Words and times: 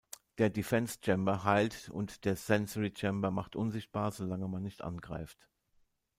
Der 0.39 0.49
Defence-Chamber 0.49 1.43
heilt 1.43 1.89
und 1.89 2.25
der 2.25 2.35
Sensory-Chamber 2.35 3.29
macht 3.29 3.55
unsichtbar, 3.55 4.11
solange 4.11 4.47
man 4.47 4.63
nicht 4.63 4.81
angreift. 4.83 5.47